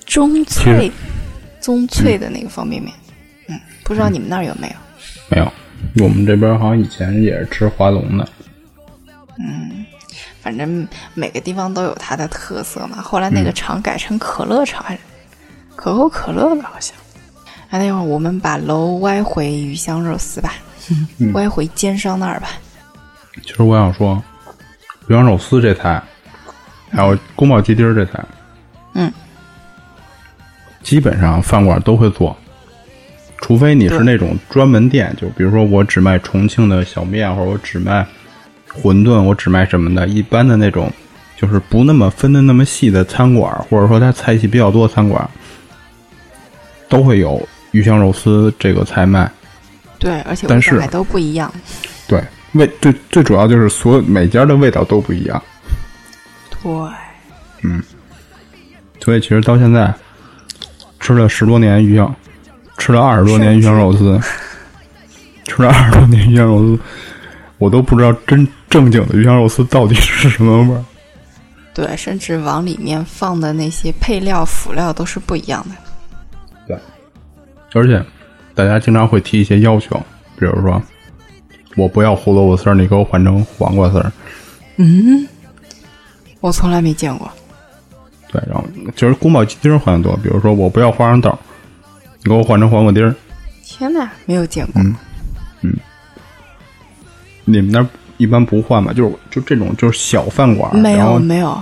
[0.05, 0.91] 中脆、
[1.61, 2.93] 中脆的那个方便面。
[3.47, 4.75] 嗯，不知道你们那儿有没有？
[5.29, 5.51] 没有，
[6.03, 8.27] 我们这边好像以前也是吃华龙的。
[9.39, 9.85] 嗯
[10.41, 13.01] 反正每个地方都有它的特色嘛。
[13.01, 15.01] 后来那个厂改成可乐厂，还是
[15.75, 16.95] 可口可乐了，好像。
[17.69, 20.53] 哎，那会儿我们把楼歪回鱼香肉丝吧，
[21.33, 22.47] 歪回奸商那儿吧。
[23.43, 24.21] 其实我想说，
[25.07, 26.01] 鱼香肉丝这菜，
[26.91, 28.23] 还有宫保鸡丁这菜，
[28.93, 29.11] 嗯，
[30.83, 32.35] 基本上饭馆都会做，
[33.39, 38.05] 除非你是那种专门店，就比如说我只卖重庆的小面，或者我只卖
[38.81, 40.07] 馄饨，我只卖什么的。
[40.07, 40.89] 一般的那种，
[41.35, 45.29] 就是不那么分的那么细的餐馆，或者说它菜系比较多的餐馆，
[46.87, 49.29] 都会有鱼香肉丝这个菜卖。
[49.99, 51.53] 对，而且但是都不一样。
[52.07, 55.41] 对，味最最主要就是所有每家的味道都不一样。
[56.63, 56.71] 对，
[57.63, 57.83] 嗯
[59.01, 59.93] 所以其实到现在
[60.99, 62.15] 吃了十多年鱼香，
[62.77, 64.19] 吃了二十多年鱼香肉丝，
[65.43, 66.79] 吃了二十多年鱼香肉丝，
[67.57, 70.83] 我都不知道真正经的鱼香肉丝到底是什么味儿。
[71.73, 75.75] 对，甚至往里面放的那些配料辅料都是不一样的。
[77.75, 78.01] 对，而且
[78.53, 79.97] 大家经常会提一些要求，
[80.39, 80.81] 比如说
[81.75, 84.09] 我不要胡萝卜丝儿，你给我换成黄瓜丝儿。
[84.77, 85.27] 嗯，
[86.39, 87.29] 我从来没见过。
[88.31, 91.37] 对，然后就是宫保鸡丁儿换的多，比如说我不要花生豆，
[92.23, 93.13] 你给我换成黄瓜丁儿。
[93.63, 94.81] 天哪，没有见过。
[94.81, 94.95] 嗯
[97.47, 98.91] 你们那儿一般不换吧？
[98.91, 101.61] 就是就这种就是小饭馆儿，没有没有，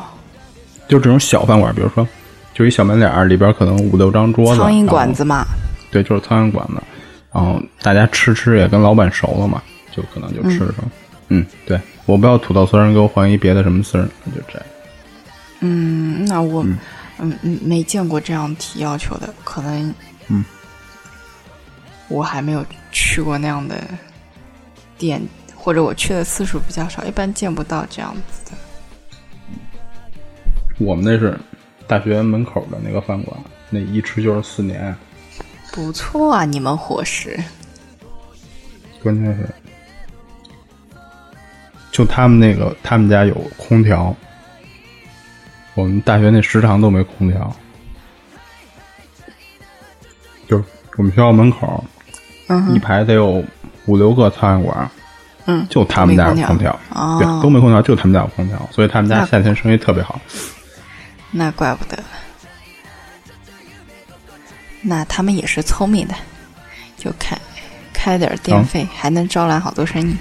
[0.88, 2.08] 就这种小饭馆儿，比如说
[2.54, 5.45] 就一小门脸儿，里边可能五六张桌子，苍蝇馆子嘛。
[5.93, 6.82] 对，就是苍蝇馆子。
[7.32, 10.75] 然后大家吃吃也跟老板熟了嘛，就可能就吃上。
[11.29, 14.67] 嗯对，我不要土豆丝儿，你给我换一别的什么丝儿，就这样。
[15.62, 16.77] 嗯，那我嗯
[17.17, 19.93] 嗯没见过这样提要求的，可能
[20.27, 20.43] 嗯，
[22.08, 23.82] 我还没有去过那样的
[24.97, 25.21] 店，
[25.56, 28.58] 或者我去的次数比较少，一般见不到这样子的。
[30.77, 31.39] 我们那是
[31.88, 33.39] 大学门口的那个饭馆，
[33.71, 34.95] 那一吃就是四年。
[35.73, 37.36] 不错啊，你们伙食。
[39.01, 39.49] 关键是，
[41.91, 44.15] 就他们那个，他们家有空调，
[45.73, 47.51] 我们大学那食堂都没空调。
[50.47, 50.63] 就是
[50.95, 51.83] 我们学校门口
[52.49, 53.43] 嗯一排得有
[53.88, 54.91] 五六个苍蝇馆，
[55.45, 60.21] 嗯，就他们家有空调，哦对，都没空调，就他们家有空调，所以他们家夏天生意特别好。
[61.31, 61.97] 那怪不得。
[64.84, 66.13] 那他们也是聪明的，
[66.98, 67.36] 就开
[67.93, 70.15] 开点儿电嗯费，还能招揽好多生意。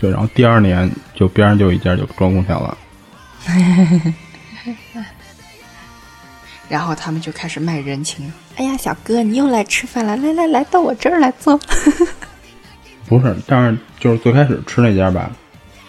[0.00, 2.76] 对，然后第二年就边上就有一家就装空调了，
[6.68, 8.30] 然后他们就开始卖人情。
[8.56, 11.58] 哎呀，小哥，你又来吃饭了，来来来到我这儿来坐。
[13.06, 15.30] 不是，但是就是最开始吃那家吧，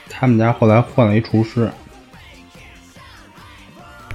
[0.10, 1.72] 他们家后来换了一厨师，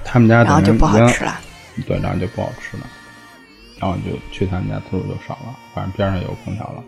[0.03, 1.39] 他们家然后就不好吃了。
[1.87, 2.83] 对，然后就不好吃了，
[3.81, 6.83] 然后就去他们家次数就少了，反正边上有空调了。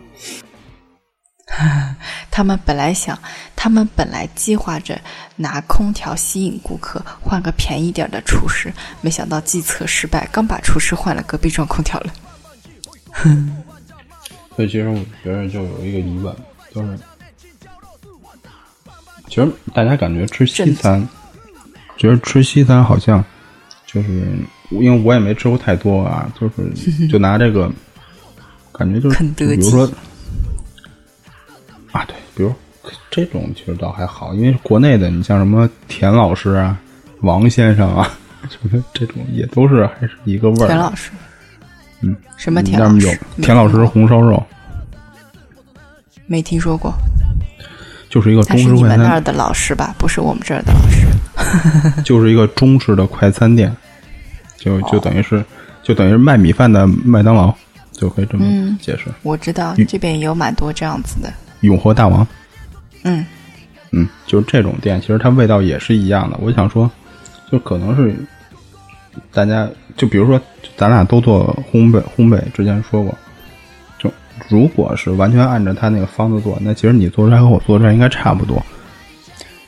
[2.30, 3.18] 他们本来想，
[3.54, 4.98] 他们本来计划着
[5.36, 12.12] 拿空调吸引顾客，换个便宜点的厨师，没想到计策失败，刚把厨师换了，隔壁装空调了。
[14.56, 16.34] 所以其实我觉得就有一个疑问，
[16.72, 16.98] 就是
[19.28, 21.06] 其实大家感觉吃西餐，
[21.96, 23.24] 觉得吃西餐好像
[23.84, 24.38] 就是
[24.70, 26.70] 因为我也没吃过太多啊，就是
[27.08, 27.70] 就拿这个
[28.72, 29.84] 感觉就是比如说
[31.92, 32.52] 啊，对，比如
[33.10, 36.78] 这种其实倒还好，因为国内的你像什么田老师啊、
[37.20, 38.10] 王先生啊，
[38.48, 40.66] 就是这种也都是还是一个味儿。
[40.66, 41.10] 田老师，
[42.00, 43.10] 嗯，什么田有？
[43.42, 44.42] 田老师红烧肉，
[46.26, 46.92] 没听说过，
[48.10, 49.94] 就是一个中式快餐你们那儿，的老师吧？
[49.98, 51.06] 不是我们这儿的老师。
[52.04, 53.74] 就是一个中式的快餐店，
[54.64, 55.44] 就就等于是
[55.82, 57.54] 就等于是卖米饭的麦当劳，
[57.92, 59.10] 就可以这么嗯解释。
[59.22, 61.32] 我知道嗯这边也有蛮多这样子的。
[61.60, 62.26] 永和大王，
[63.02, 63.24] 嗯，
[63.90, 66.38] 嗯，就是这种店，其实它味道也是一样的。
[66.40, 66.90] 我想说，
[67.50, 68.14] 就可能是
[69.32, 70.40] 大家，就比如说
[70.76, 73.16] 咱俩都做烘焙，烘焙之前说过，
[73.98, 74.12] 就
[74.48, 78.62] 如果是完全按照他那个方子做，那其实你做出来和我做出来应该差不多。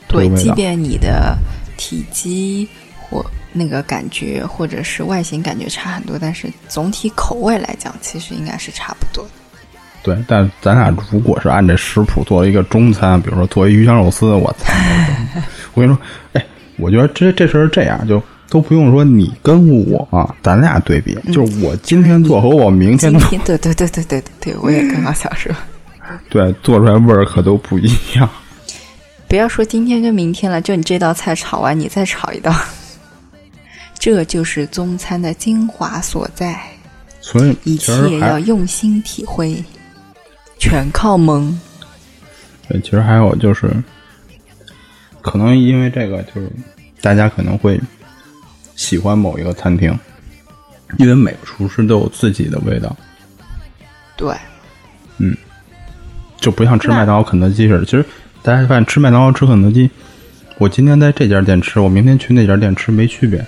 [0.07, 1.35] 对即便你的
[1.77, 2.67] 体积
[3.09, 9.29] 或那个感觉，或者是外形感觉差很多，但是总体口味来讲，其实应该是差不多的。
[10.03, 14.71] 对，但咱俩如果是按这食谱做了一个中餐，比如说做一鱼香肉丝，我操！
[15.73, 16.01] 我跟你说，
[16.33, 16.45] 哎，
[16.77, 25.51] 我觉得这这事儿这样，就都不用说你跟我啊，咱俩对比，就是我今天做和我明天 做，对对对对对对对，我也刚刚想说，
[26.29, 28.29] 对，做出来味儿可都不一样。
[29.27, 32.55] 不要说今天跟明天了，就你这道菜炒完，你再炒一道，
[33.99, 36.59] 这就是中餐的精华所在，
[37.19, 39.63] 所以一切要用心体会，
[40.59, 41.59] 全靠蒙。
[42.67, 43.71] 对，其实还有就是，
[45.21, 46.49] 可能因为这个，就是
[47.01, 47.79] 大家可能会
[48.75, 49.97] 喜欢某一个餐厅，
[50.97, 52.95] 因为每个厨师都有自己的味道。
[54.15, 54.35] 对，
[55.17, 55.35] 嗯
[56.37, 57.85] 就不像吃麦当劳、肯德基似的。
[57.85, 58.05] 其实
[58.43, 59.89] 大家发现吃麦当劳、吃肯德基，
[60.59, 63.43] 我今天在这家店吃，我明天去那家店吃没区别。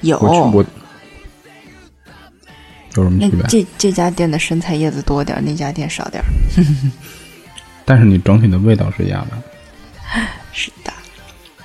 [0.00, 0.64] 有我我
[2.94, 3.42] 有什么区别？
[3.48, 6.26] 这这家店的生菜叶子多点儿，那家店少点儿。
[7.84, 9.36] 但是你整体的味道是一样的。
[10.52, 10.92] 是的，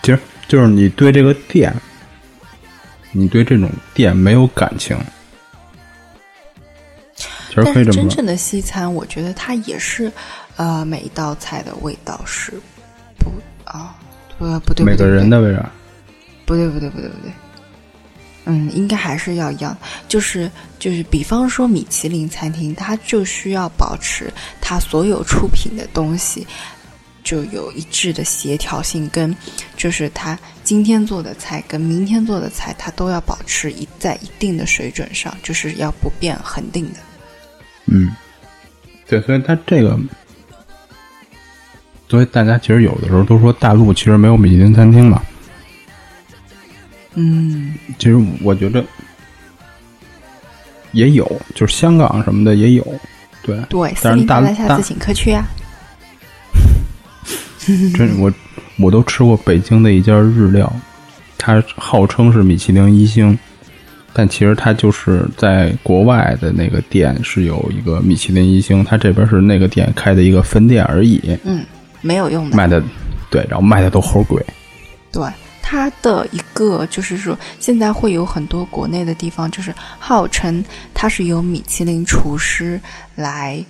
[0.03, 1.73] 其实就是你对这个店，
[3.11, 4.95] 你对这种店没有感情。
[7.15, 10.11] 其实真可以这么说，正的西餐，我觉得它也是，
[10.57, 12.51] 呃，每一道菜的味道是
[13.17, 13.31] 不
[13.63, 13.95] 啊，
[14.37, 15.71] 不不对，每个人的为啥？
[16.45, 17.31] 不对不对不对不对，
[18.45, 19.75] 嗯，应该还是要一样，
[20.07, 24.31] 就是就是，比方说米其林餐厅，它就需要保持
[24.61, 26.45] 它所有出品的东西
[27.23, 29.35] 就有一致的协调性，跟
[29.75, 36.99] 就是它今天做的菜跟明天做的菜，它都要保持一在一定的水准上，就是要不变恒定的。
[37.87, 38.11] 嗯，
[39.07, 39.99] 对，所以它这个，
[42.07, 45.19] 所以大家其实有的时候都说大陆其实没有米其林餐厅嘛。
[47.97, 48.83] 其实我觉得
[50.91, 52.83] 也有，就是香港什么的也有，
[53.41, 55.45] 对，对，但是大零大下大次请客去啊。
[57.95, 58.31] 真我
[58.77, 60.71] 我都吃过北京的一家日料，
[61.37, 63.37] 它号称是米其林一星，
[64.13, 71.65] 但其实它就是在国外的那个店是有一个米其林一星，它这边是那个店开的一个分店而已，嗯，
[72.01, 72.55] 没有用的。
[72.55, 72.83] 卖的
[73.31, 74.45] 对，然后卖的都齁贵，
[75.11, 75.27] 对，
[75.67, 82.79] 它的一个就是说，现在会有很多国内的地方，就是号称它是由米其林厨师
[83.15, 83.65] 来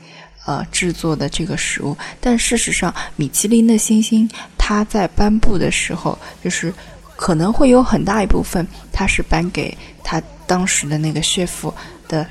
[0.45, 6.73] 呃制作的这个食物，但事实上，米其林的星星它在颁布的时候，就是
[7.15, 11.73] 可能会有很大一部分，它是颁给他当时的那个 chef
[12.09, 12.27] 的。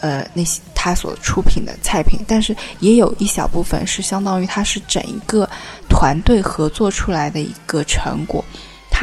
[0.00, 5.48] 呃，那些他所出品的菜品，但是也有一小部分是相当于它是整一个
[5.88, 8.44] 团队合作出来的一个成果。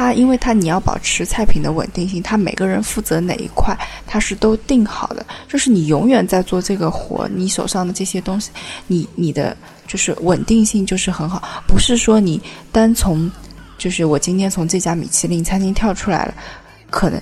[0.00, 5.26] 它因为它你要保持菜品的稳定性，它每个人负责哪一块，它是都定好的。
[5.46, 8.50] 就是你永远在做这个活，你手上的这些东西，
[8.86, 9.54] 你你的
[9.86, 12.40] 就是稳定性就是很好，不是说你
[12.72, 13.30] 单从
[13.76, 16.34] 就是我今天从这家米其林餐厅跳出来了，
[16.88, 17.20] 可能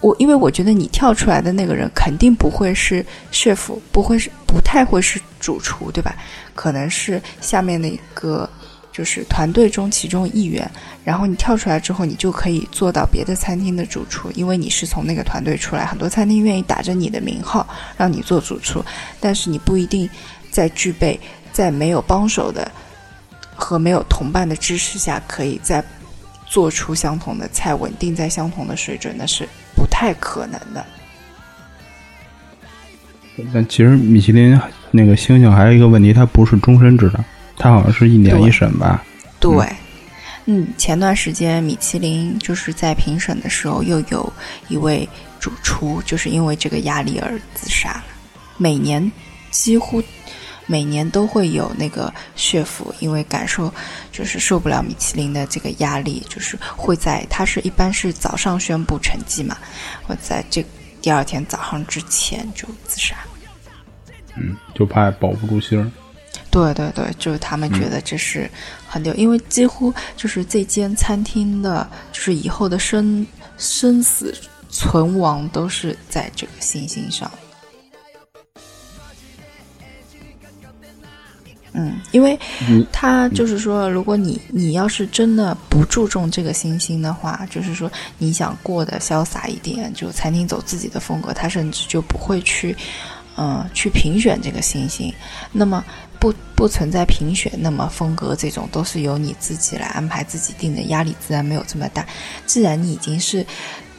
[0.00, 6.14] 我因为我觉得你跳出来的那个人肯定不会是 chef，不会是不太会是主厨，对吧？
[6.54, 8.48] 可能是下面的一个
[8.92, 10.70] 就是团队中其中一员。
[11.04, 15.84] 然后你跳出来之后，你就可以做到别的餐厅的主厨，因为你是从那个团队出来。
[15.84, 18.84] 很多餐厅愿意打着你的名号让你做主厨，
[19.18, 20.08] 但是你不一定
[20.50, 21.18] 在具备
[21.52, 22.70] 在没有帮手的
[23.54, 25.82] 和没有同伴的支持下，可以在
[26.46, 30.84] 做出相同的菜，稳定在相同的水准，那是不太可能的。
[33.52, 37.24] 但其实米其林那个星星还有一个问题，它不是终身制的，
[37.62, 39.04] 它好像是一年一审吧。
[39.38, 39.68] 对，
[40.46, 44.32] 嗯，前段时间米其林就是在评审的时候，又有
[44.68, 48.04] 一位主厨就是因为这个压力而自杀了。
[48.56, 49.10] 每年
[49.52, 50.02] 几乎
[50.66, 53.72] 每年都会有那个血府，因为感受
[54.10, 59.56] 就是受不了米其林的这个压力，就是会在他是一般是早上宣布成绩嘛，
[60.02, 60.64] 会在这
[61.00, 63.14] 第二天早上之前就自杀。
[64.36, 65.90] 嗯，就怕保不住星儿。
[66.52, 68.48] 对对对，就是他们觉得这是
[68.86, 74.34] 很牛，因为几乎就是这间餐厅的，就是以后的生生死
[74.68, 77.30] 存亡都是在这个星星上。
[81.74, 82.38] 嗯，因为
[82.68, 92.76] 嗯他就是说，如果你你要是真的不注重这个星星的话，就是说你想过得潇洒一点，就餐厅走自己的风格，他甚至就不会去，
[93.38, 95.10] 嗯、去评选这个星星。
[95.50, 95.82] 那么
[96.22, 102.06] 不不存在评选，那么风格这种都是由你自己来安排自己定的，压力自然没有这么大。
[102.46, 103.44] 既然你已经是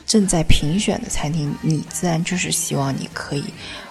[0.05, 3.43] 正在评选的餐厅，你自然就是希望你可以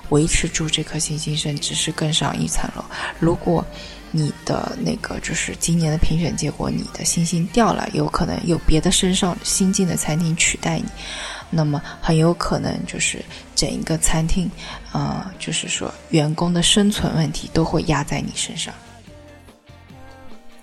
[0.09, 2.83] 维持住这颗星星，甚至是更上一层楼。
[3.21, 3.62] 如果
[4.11, 10.87] 你的那个就是今年的评选结果，你的星星掉了，有可能有别的升上新进的餐厅取代你，
[11.51, 13.23] 那么很有可能就是
[13.55, 14.51] 整一个餐厅，
[14.92, 18.72] 呃，就是说员工的生存问题都会压在你身上，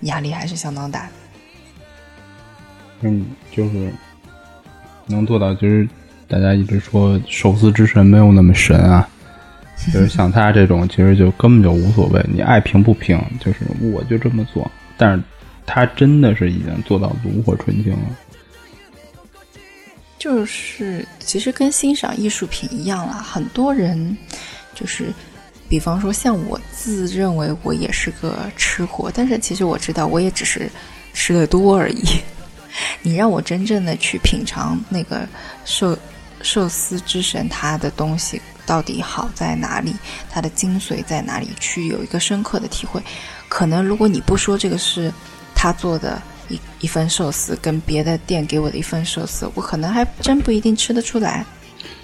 [0.02, 1.12] 压力还是相当大的。
[3.02, 3.92] 嗯，就是
[5.06, 5.88] 能做到，就是
[6.28, 9.08] 大家一直说寿司之神没有那么神啊，
[9.92, 14.70] 就是像他这种，其实就根本就无所谓，你爱评不评，就是我就这么做。
[14.96, 15.22] 但是
[15.66, 17.98] 他真的是已经做到炉火纯青了。
[20.20, 24.16] 就是其实跟欣赏艺术品一样啦，很多人
[24.74, 25.06] 就是，
[25.66, 30.70] 比方说像我自认为我也是个吃货，但是其实我知道我也只是
[31.14, 32.04] 吃的多而已。
[33.00, 35.26] 你让我真正的去品尝那个
[35.64, 35.96] 寿
[36.42, 39.96] 寿司之神它的东西到底好在哪里，
[40.30, 43.02] 它的精髓在哪里，去有一个深刻的体会。
[43.48, 45.10] 可能如果你不说这个是
[45.54, 46.20] 他做的
[46.50, 51.46] 一一份寿司，跟别的店给我的一份寿司，我可能还真不一定吃得出来。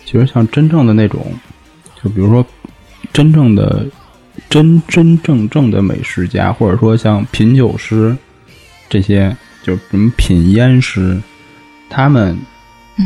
[0.05, 1.27] 其实像真正的那种，
[2.03, 2.47] 就比如说
[3.13, 3.85] 真正的
[4.49, 8.17] 真真正正的美食家，或者说像品酒师，
[8.89, 11.21] 这些就是什么品烟师，
[11.91, 12.39] 他们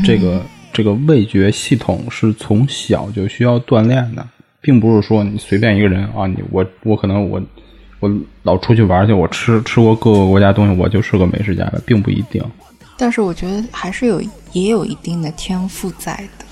[0.05, 4.27] 这个、这个味觉系统是从小就需要锻炼的，
[4.61, 7.41] 并不是说你随便一个人啊，你我我可能我
[8.01, 8.11] 我
[8.43, 12.43] 老出去玩去，我吃吃过各个国家东西，我就是个美食家的，并不一定。
[12.97, 14.21] 但是我觉得还是有
[14.53, 16.45] 也有一定的天赋在的，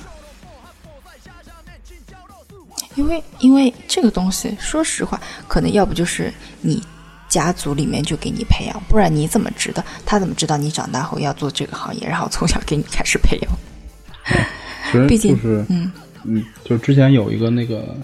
[2.94, 6.82] 因为因为这个东西，说实话，可能要不就是你
[7.28, 13.53] 家族里面就给你培养，不然你怎么知道他怎么知道你长大后要做这个行业，然后从小给你开始培养？
[14.90, 15.92] 其实毕竟是嗯
[16.24, 17.94] 嗯，就之前有一个那个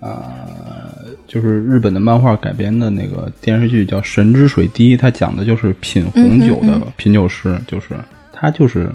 [0.00, 0.94] 啊、
[1.26, 7.88] 就是日本的漫画改编的那个电视剧叫《神之水滴》，它讲的就是品红酒的品酒师，就是
[8.32, 8.88] 他就是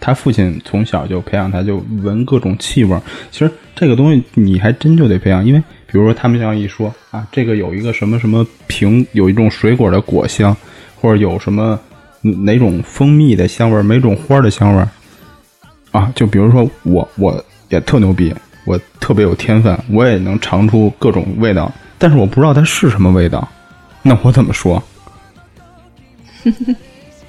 [0.00, 2.96] 他父亲从小就培养他，就闻各种气味。
[3.30, 10.56] 其实这个东西你还真就得培养，因为比如说他们这样一说啊，这个有一个什么什么苹，有一种水果的果香，
[10.94, 11.78] 或者有什么
[12.22, 14.88] 嗯哪种蜂蜜的香味儿，哪种花儿的香味儿。
[15.90, 18.34] 啊，就比如说我，我也特牛逼，
[18.64, 23.46] 我特别有天分，我也能尝出各种味道，但是我不知道它是什么味道，
[24.02, 24.82] 那我怎么说？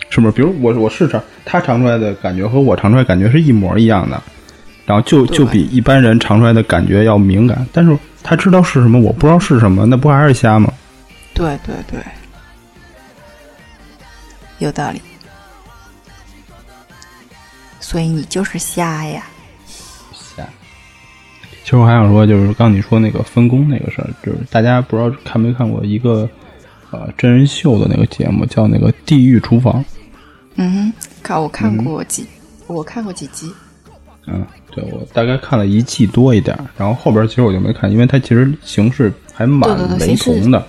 [0.10, 0.32] 是不是？
[0.32, 4.22] 比如我我试尝，他尝出来的感觉和我尝出来感觉是一模一样的，
[4.86, 10.72] 然后就就比一般人尝出来的感觉要敏感，但是他知道是什么，我不知道是什么，那不还是瞎吗？
[11.34, 12.00] 对对对，
[14.60, 15.02] 有道理。
[17.82, 19.24] 所以你就是瞎呀。
[21.66, 21.70] 瞎。
[21.70, 26.30] 其实我还想说，就是刚你说那个分工那个事儿，就是大家不知道看没看过一个
[26.91, 29.84] 呃真人秀的那个节目，叫那个《地狱厨房》。
[30.57, 30.93] 嗯哼，
[31.24, 32.28] 看我看过几，
[32.68, 33.51] 我看过几集。
[34.28, 40.63] 嗯，对我大概看了一季多一点儿，然后后边其实我就没看，因为它其实形式还蛮雷同的。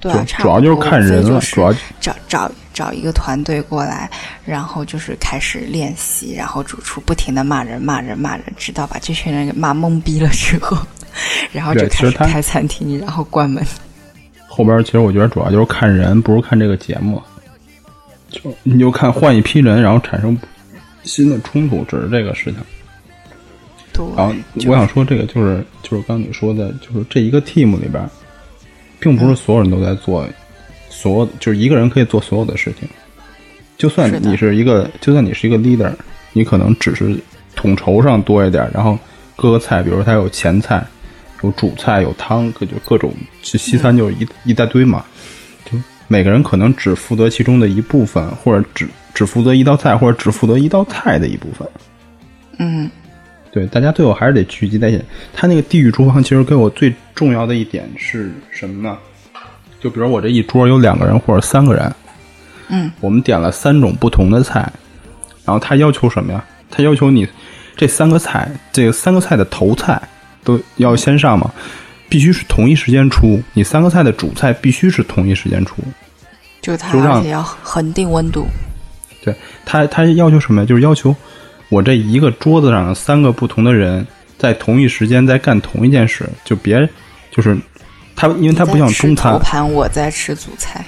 [0.00, 4.10] 对啊，主要就是看人了，就是主要找找找一个团队过来，
[4.44, 10.76] 然后就是开始练习，然后主厨不停的骂人骂人骂人，直到把这群人给骂懵逼了之后，
[11.52, 13.64] 然后就开始开餐厅， 然后关门。
[14.46, 17.20] 后边其实我觉得主要就是看人，不是看这个节目。
[18.30, 20.34] 就你就看换一批人，然后产生
[21.04, 22.56] 新的冲突，只是这个事情。
[23.92, 24.34] 对，然后
[24.66, 28.02] 我想说，这个就是就是刚你说的，就是这一个 team 里边，
[28.98, 30.26] 并不是所有人都在做
[31.02, 32.88] 所有，就是一个人可以做所有的事情。
[33.76, 35.92] 就算你是一个，就算你是一个 leader，
[36.32, 37.18] 你可能只是
[37.56, 38.96] 统筹上多一点，然后
[39.34, 40.86] 各个菜，比如说它有前菜、
[41.42, 45.04] 有主菜、有汤，各就各种，就西餐就是一、一大堆嘛。
[45.64, 45.76] 就
[46.06, 51.66] 每个人可能只负责其中的一部分，或者只只负责一道菜，或者只负责一道菜的一部分。
[52.58, 52.88] 嗯
[53.50, 55.02] 对，大家最后还是得聚集在一起。
[55.34, 58.96] 他那个地狱厨房其实给我最重要的一点是什么呢？
[59.82, 61.92] 就比如我这一桌有两个人或者三个人，
[62.68, 64.60] 嗯，我们点了三种不同的菜，
[65.44, 66.44] 然后他要求什么呀？
[66.70, 67.26] 他要求你
[67.76, 70.00] 这三个菜，这个三个菜的头菜
[70.44, 71.50] 都要先上嘛，
[72.08, 73.42] 必须是同一时间出。
[73.54, 75.82] 你三个菜的主菜必须是同一时间出。
[76.60, 78.46] 就他而且要恒定温度。
[79.24, 80.66] 对他，他要求什么呀？
[80.66, 81.14] 就是要求
[81.70, 84.06] 我这一个桌子上的三个不同的人
[84.38, 86.88] 在同一时间在干同一件事，就别
[87.32, 87.58] 就是
[88.14, 90.84] 他，因为他不像中餐头，盘，我在吃主菜。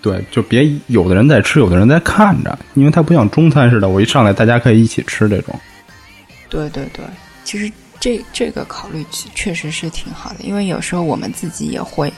[0.00, 5.58] 对，就别有的人在吃，有的人在看着，因为他不像中餐似的，我一上来大家可以一起吃这种。
[6.48, 7.04] 对对对，
[7.42, 12.12] 其实这这个考虑其确实是挺好的，因为有时候我们自己也会，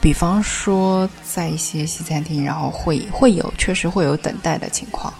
[0.00, 5.12] 比方说在一些西餐厅，然后会会有确实会有等待的情况，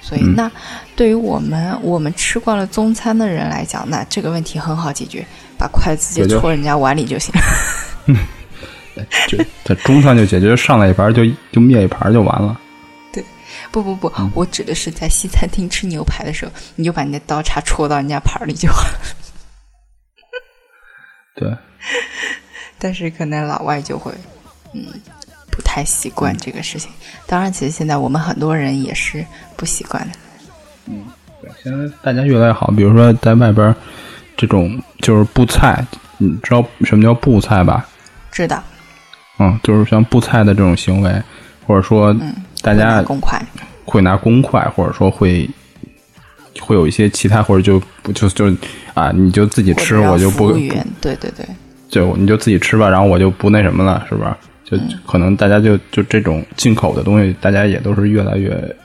[0.00, 0.50] 所以嗯那
[0.94, 5.26] 对于我们我们吃惯了中餐的人来讲，那这个问题很好解决，
[5.58, 7.34] 把筷子就对就戳人家碗里就行。
[9.28, 12.60] 就在中餐就解决，上来一盘就就灭一盘就完了。
[13.12, 13.24] 对
[13.70, 18.98] 不不不，嗯我指的是在西餐厅吃牛排的时候，你就把你的刀叉戳到人家盘里就好了。
[21.36, 21.56] 对，
[22.78, 24.12] 但是可能老外就会，
[24.74, 24.84] 嗯，
[25.50, 26.90] 不太习惯这个事情。
[27.26, 29.24] 当然，其实现在我们很多人也是
[29.56, 30.18] 不习惯的。
[30.86, 31.04] 嗯
[31.40, 33.74] 对，现在大家越来越好，比如说在外边
[34.36, 35.82] 这种就是布菜，
[36.18, 37.88] 你知道什么叫布菜吧？
[38.30, 38.62] 知道，
[39.38, 41.22] 嗯，就是像布菜的这种行为，
[41.66, 42.14] 或者说
[42.62, 43.42] 大家会拿公筷，
[43.84, 45.48] 会拿公筷，或者说会
[46.60, 48.54] 会有一些其他，或者就不就就
[48.94, 50.68] 啊，你就自己吃，我就不对
[51.00, 51.46] 对对，
[51.88, 54.36] 就你就自己吃吧，然后我就不那什么了，是吧？
[54.64, 58.76] 就可能大家就就这种进口的东西，大家也都是越来越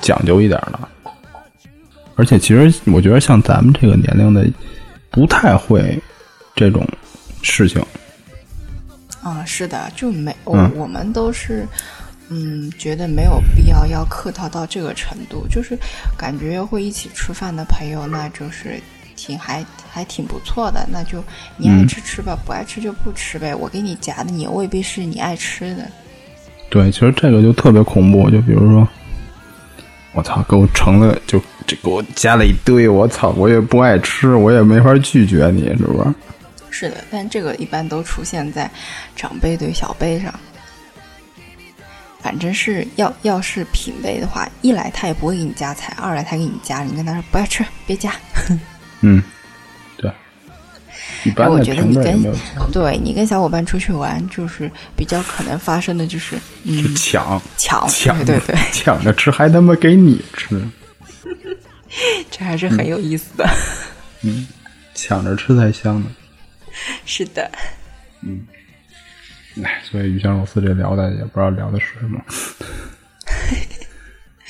[0.00, 0.88] 讲究一点了。
[2.16, 4.46] 而且其实我觉得像咱们这个年龄的，
[5.10, 5.98] 不太会
[6.56, 6.86] 这种
[7.42, 7.84] 事情。
[9.28, 11.66] 啊、是的，就没我、嗯我们都是，
[12.28, 15.78] 嗯，觉得没有必要要客套到这个程度，就是
[16.16, 18.80] 感觉会一起吃饭的朋友，那就是
[19.16, 20.86] 挺还还挺不错的。
[20.90, 21.22] 那就
[21.56, 23.54] 你爱吃吃吧，不爱吃就不吃呗。
[23.54, 25.86] 我给你夹的，你未必是你爱吃的。
[26.70, 28.86] 对，其实这个就特别恐怖，就比如说，
[30.12, 36.14] 我操，给我盛了，就这给我加了一堆，我操，我也不爱吃，我也没法拒绝你，是不是？
[36.70, 38.70] 是的，但这个一般都出现在
[39.16, 40.32] 长辈对小辈上。
[42.20, 48.12] 反正是要要是品味的话，一来他也不会给你夹菜，二来他给你夹，你跟他说不爱吃别夹。
[49.02, 49.22] 嗯，
[49.96, 50.10] 对。
[51.24, 52.20] 一般我觉得你跟
[52.72, 60.60] 对你跟小伙伴出去玩，就是比较可能发生的就是嗯抢抢，抢对对对， 抢着吃，还他妈给你吃，
[62.30, 63.48] 这还是很有意思的。
[64.22, 64.46] 嗯
[64.94, 66.06] 抢着吃才香呢。
[67.04, 67.50] 是的，
[68.22, 68.46] 嗯
[69.64, 72.20] 哎，所以鱼香肉丝这聊的也不知道聊的是什么。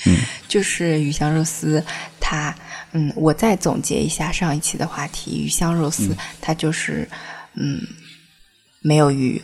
[0.06, 0.16] 嗯
[0.48, 1.82] 就是鱼香肉丝，
[2.20, 2.54] 它
[2.92, 7.08] 嗯，我再总结一下上一期的话题，鱼香肉丝、它就是
[7.54, 7.80] 嗯
[8.80, 9.42] 没有鱼，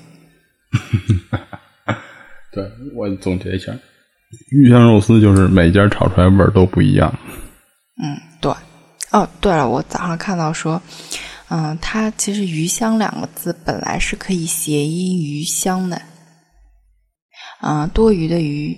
[2.52, 3.72] 对我总结一下，
[4.50, 7.12] 鱼香肉丝就是每家炒出来味儿都不一样。
[8.02, 8.52] 嗯，对。
[9.10, 10.80] 哦，对了，我早上看到说，
[11.48, 16.00] 嗯，它其实“鱼香”两个字本来是可以谐音“鱼香”的，
[17.62, 18.76] 嗯，多余的余，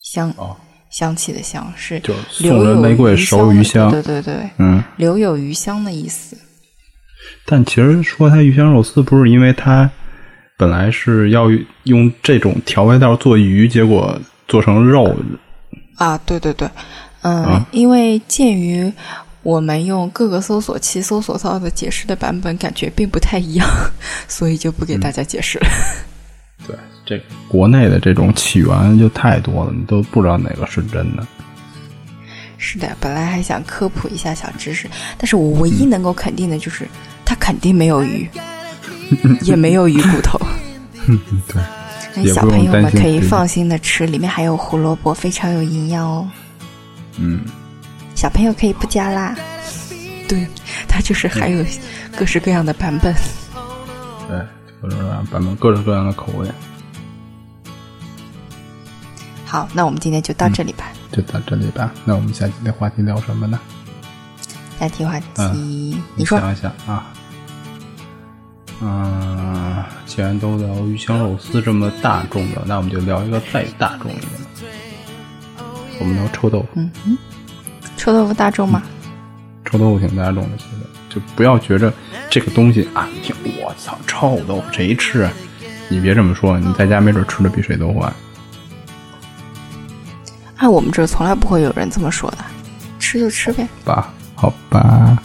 [0.00, 0.56] 香，哦。
[0.90, 3.44] 香气的香是就送人玫瑰余香的。
[3.44, 3.90] 手余香。
[3.92, 6.36] 对对对，嗯，留有余香的意思。
[7.46, 9.88] 但其实说它鱼香肉丝，不是因为它
[10.58, 11.46] 本来是要
[11.84, 15.16] 用这种调味料做鱼，结果做成肉。
[15.94, 16.68] 啊，对对对，
[17.22, 17.66] 嗯，啊。
[17.70, 18.92] 因为鉴于
[19.42, 23.66] 我们用各个搜索器搜索到的解释的版本感觉并不太一样，
[24.28, 25.66] 所以就不给大家解释了。
[26.66, 26.76] 对，
[27.06, 31.26] 这个国内的这种起源就太多了，你都不知道哪个是真的。
[32.58, 34.86] 是的，本来还想科普一下小知识，
[35.16, 36.86] 但是我唯一能够肯定的就是，
[37.24, 38.28] 它肯定没有鱼，
[39.40, 40.38] 也没有鱼骨头。
[41.48, 41.62] 对，
[42.14, 46.28] 那也不用小朋友们可以放心的吃，里面还有胡萝卜，非常有营养哦。
[47.16, 47.40] 嗯，
[48.20, 49.34] 小朋友可以不加辣。
[50.28, 50.46] 对，
[50.86, 51.64] 它就是还有
[52.14, 53.14] 各式各样的版本。
[54.28, 54.38] 对，
[54.82, 56.46] 各种各样版本，各种各样的口味，
[59.46, 60.92] 好，那我们今天就到这里吧。
[61.10, 61.90] 就到这里吧。
[62.04, 63.58] 那我们下期的话题聊什么呢？
[64.78, 67.06] 下期话题，嗯你说想一想啊。
[68.82, 74.38] 嗯，既然都聊鱼香肉丝这么大众的，那我们就聊一个再大众一点的。
[76.00, 77.18] 我们聊臭豆腐，嗯哼，
[78.00, 78.82] 臭豆腐大众吗？
[79.66, 80.70] 臭豆腐挺大众的，其实
[81.14, 81.92] 就不要觉着
[82.30, 85.30] 这个东西啊，你听我操，臭豆腐谁吃啊？
[85.90, 88.10] 你别这么说，你在家没准吃的比谁都欢。
[90.56, 92.38] 哎，我们这儿从来不会有人这么说的，
[92.98, 93.68] 吃就吃呗。
[93.84, 95.18] 吧，好吧，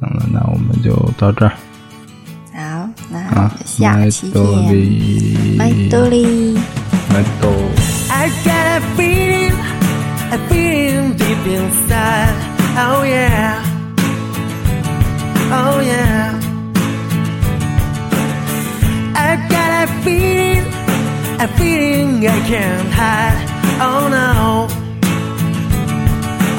[0.00, 1.52] 行了，那我们就到这儿
[2.54, 3.66] 好，那我啊们。
[3.66, 6.58] 下期见，里，麦兜里。
[7.10, 7.52] 麦兜。
[11.46, 12.34] Inside.
[12.78, 13.62] Oh yeah,
[15.50, 16.40] oh yeah.
[19.14, 20.66] I got a feeling,
[21.40, 23.40] a feeling I can't hide.
[23.80, 24.68] Oh no,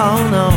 [0.08, 0.48] oh no,